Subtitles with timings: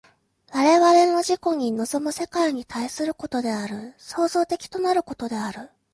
[0.51, 5.69] 我々の自己に臨む世界に対することである、創造的となることである。